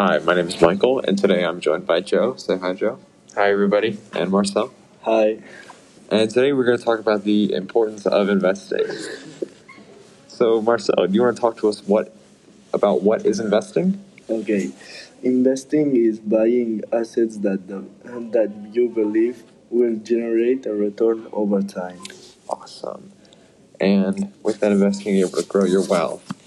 [0.00, 2.36] Hi, my name is Michael, and today I'm joined by Joe.
[2.36, 3.00] Say hi, Joe.
[3.34, 3.98] Hi, everybody.
[4.14, 4.72] And Marcel.
[5.02, 5.38] Hi.
[6.08, 8.86] And today we're going to talk about the importance of investing.
[10.28, 12.14] So, Marcel, do you want to talk to us what
[12.72, 14.00] about what is investing?
[14.30, 14.70] Okay.
[15.24, 21.98] Investing is buying assets that the, that you believe will generate a return over time.
[22.48, 23.10] Awesome.
[23.80, 26.37] And with that investing, you're able to grow your wealth.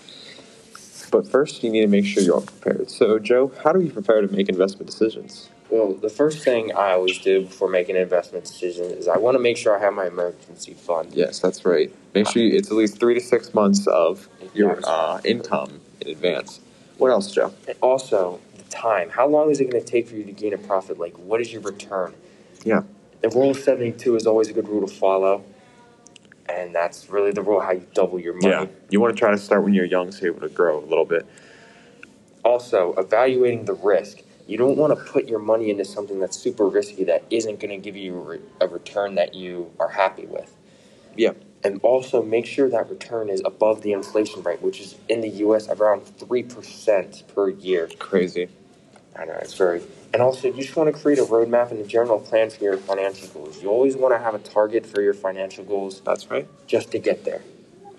[1.12, 2.90] But first, you need to make sure you're all prepared.
[2.90, 5.50] So, Joe, how do we prepare to make investment decisions?
[5.70, 9.36] Well, the first thing I always do before making an investment decision is I want
[9.36, 11.14] to make sure I have my emergency fund.
[11.14, 11.94] Yes, that's right.
[12.16, 16.10] Make sure you, it's at least three to six months of your uh, income in
[16.10, 16.62] advance.
[16.98, 17.54] What else, Joe?
[17.68, 19.10] And also, the time.
[19.10, 21.00] How long is it going to take for you to gain a profit?
[21.00, 22.14] Like, what is your return?
[22.64, 22.84] Yeah.
[23.22, 25.44] The rule of 72 is always a good rule to follow.
[26.58, 28.50] And that's really the rule how you double your money.
[28.50, 28.66] Yeah.
[28.90, 30.86] You want to try to start when you're young so you're able to grow a
[30.86, 31.26] little bit.
[32.44, 34.20] Also, evaluating the risk.
[34.48, 37.70] You don't want to put your money into something that's super risky that isn't going
[37.70, 40.54] to give you a, a return that you are happy with.
[41.16, 41.34] Yeah.
[41.64, 45.30] And also make sure that return is above the inflation rate, which is in the
[45.30, 47.88] US around 3% per year.
[48.00, 48.50] Crazy.
[49.16, 49.82] I know, it's very.
[50.14, 52.78] And also, you just want to create a roadmap and a general plan for your
[52.78, 53.62] financial goals.
[53.62, 56.48] You always want to have a target for your financial goals That's right.
[56.68, 57.42] just to get there.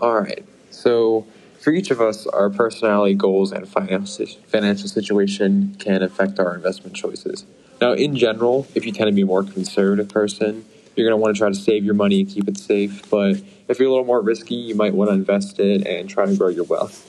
[0.00, 0.44] All right.
[0.70, 1.26] So,
[1.60, 6.96] for each of us, our personality goals and financial financial situation can affect our investment
[6.96, 7.44] choices.
[7.80, 10.64] Now, in general, if you tend to be a more conservative person,
[10.96, 13.08] you're going to want to try to save your money and keep it safe.
[13.10, 16.26] But if you're a little more risky, you might want to invest it and try
[16.26, 17.08] to grow your wealth.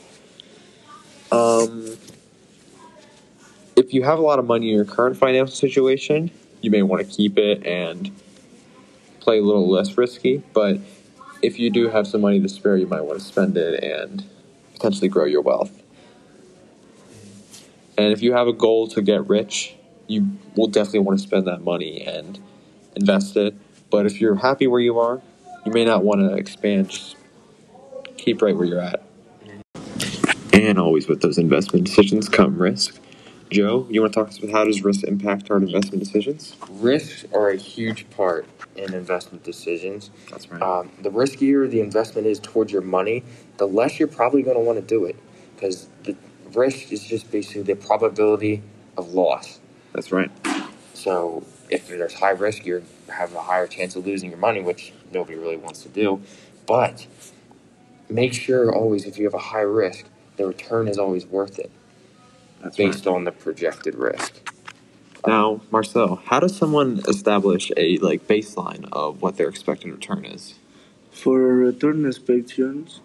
[1.31, 1.97] Um,
[3.75, 7.07] if you have a lot of money in your current financial situation, you may want
[7.07, 8.11] to keep it and
[9.19, 10.43] play a little less risky.
[10.53, 10.79] But
[11.41, 14.25] if you do have some money to spare, you might want to spend it and
[14.73, 15.71] potentially grow your wealth.
[17.97, 19.75] And if you have a goal to get rich,
[20.07, 22.39] you will definitely want to spend that money and
[22.95, 23.55] invest it.
[23.89, 25.21] But if you're happy where you are,
[25.65, 26.89] you may not want to expand.
[26.89, 27.15] Just
[28.17, 29.03] keep right where you're at.
[30.51, 32.99] And always with those investment decisions come risk.
[33.49, 36.55] Joe, you want to talk us about how does risk impact our investment decisions?
[36.69, 40.09] Risks are a huge part in investment decisions.
[40.29, 40.61] That's right.
[40.61, 43.23] Um, the riskier the investment is towards your money,
[43.57, 45.15] the less you're probably going to want to do it
[45.55, 46.15] because the
[46.53, 48.61] risk is just basically the probability
[48.97, 49.59] of loss.
[49.93, 50.31] That's right.
[50.93, 54.93] So if there's high risk, you have a higher chance of losing your money, which
[55.11, 56.21] nobody really wants to do.
[56.65, 57.07] But
[58.09, 60.05] make sure always, if you have a high risk,
[60.37, 61.71] the return is always worth it
[62.63, 64.49] That's based on the projected risk.
[65.27, 70.55] Now, Marcel, how does someone establish a like baseline of what their expected return is?
[71.11, 73.01] For return expectations,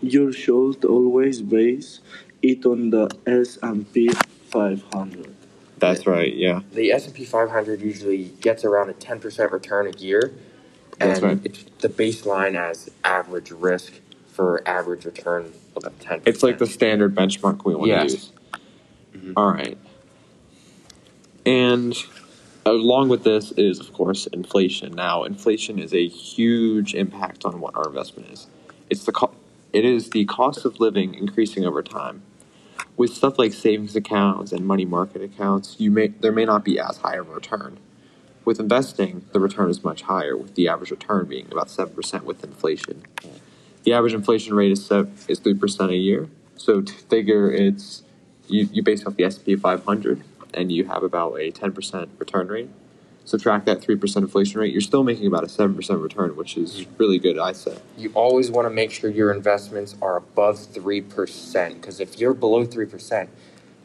[0.00, 2.00] you should always base
[2.42, 4.08] it on the S&P
[4.50, 5.34] 500.
[5.78, 6.32] That's right.
[6.34, 6.60] Yeah.
[6.72, 10.32] The S&P 500 usually gets around a 10% return a year,
[11.00, 11.38] and That's right.
[11.44, 13.94] it's the baseline as average risk
[14.28, 16.22] for average return of 10%.
[16.26, 18.12] It's like the standard benchmark we want Yes.
[18.12, 18.32] to use.
[19.22, 19.32] Mm-hmm.
[19.36, 19.78] All right.
[21.46, 21.96] And
[22.64, 24.92] along with this is, of course, inflation.
[24.94, 28.46] Now, inflation is a huge impact on what our investment is.
[28.90, 29.34] It's the co-
[29.72, 32.22] it is the cost of living increasing over time.
[32.96, 36.78] With stuff like savings accounts and money market accounts, you may there may not be
[36.78, 37.78] as high of a return.
[38.44, 42.24] With investing, the return is much higher, with the average return being about seven percent
[42.24, 43.02] with inflation.
[43.84, 46.28] The average inflation rate is sev- is three percent a year.
[46.56, 48.02] So to figure it's
[48.52, 50.22] you, you base off the S P 500
[50.54, 52.70] and you have about a 10% return rate.
[53.24, 56.92] Subtract that 3% inflation rate, you're still making about a 7% return, which is mm-hmm.
[56.98, 57.78] really good, I say.
[57.96, 62.66] you always want to make sure your investments are above 3% because if you're below
[62.66, 63.28] 3%,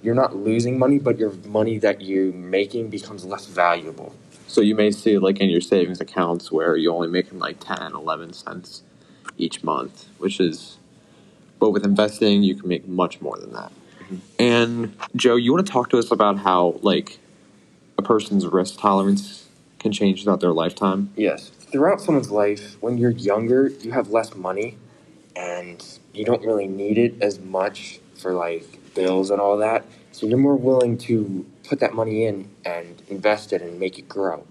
[0.01, 4.15] you're not losing money, but your money that you're making becomes less valuable.
[4.47, 7.93] So you may see like in your savings accounts where you're only making like 10,
[7.93, 8.83] 11 cents
[9.37, 10.77] each month, which is,
[11.59, 13.71] but with investing, you can make much more than that.
[14.39, 17.19] And Joe, you want to talk to us about how like
[17.97, 19.47] a person's risk tolerance
[19.79, 21.11] can change throughout their lifetime?
[21.15, 21.49] Yes.
[21.49, 24.77] Throughout someone's life, when you're younger, you have less money
[25.35, 25.83] and
[26.13, 29.85] you don't really need it as much for like bills and all that.
[30.11, 34.09] So you're more willing to put that money in and invest it and make it
[34.09, 34.45] grow.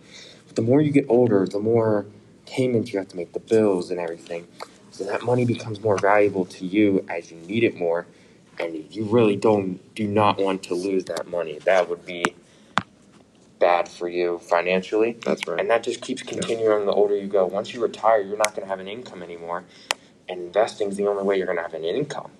[0.46, 2.06] But the more you get older, the more
[2.46, 4.46] payments you have to make, the bills and everything.
[4.92, 8.06] So that money becomes more valuable to you as you need it more
[8.58, 11.58] and you really don't do not want to lose that money.
[11.64, 12.24] That would be
[13.58, 15.16] bad for you financially.
[15.24, 15.60] That's right.
[15.60, 17.46] And that just keeps continuing the older you go.
[17.46, 19.64] Once you retire, you're not going to have an income anymore.
[20.28, 22.30] And investing is the only way you're going to have an income.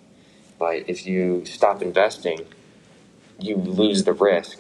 [0.59, 2.47] But if you stop investing,
[3.39, 4.59] you lose the risk,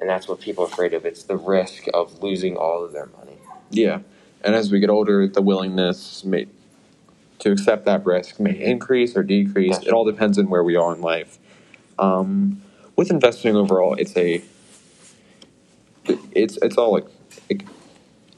[0.00, 1.04] and that's what people are afraid of.
[1.04, 3.38] It's the risk of losing all of their money.
[3.70, 4.00] Yeah,
[4.42, 6.46] and as we get older, the willingness may
[7.40, 9.78] to accept that risk may increase or decrease.
[9.78, 11.38] It all depends on where we are in life.
[11.98, 12.62] Um,
[12.96, 14.42] with investing overall, it's a
[16.32, 17.06] it's it's all like
[17.48, 17.62] it,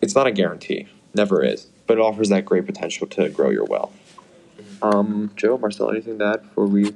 [0.01, 3.65] it's not a guarantee, never is, but it offers that great potential to grow your
[3.65, 3.93] wealth.
[4.81, 6.93] Um, Joe, Marcel, anything to add before we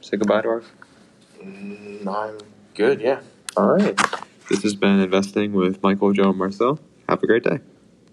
[0.00, 0.62] say goodbye to our?
[1.42, 2.38] Mm, I'm
[2.74, 3.00] good.
[3.00, 3.20] Yeah.
[3.56, 3.98] All right,
[4.50, 6.80] this has been investing with Michael, Joe, and Marcel.
[7.08, 7.60] Have a great day.